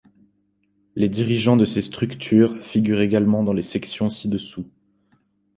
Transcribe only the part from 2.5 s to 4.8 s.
figurent également dans les sections ci-dessous.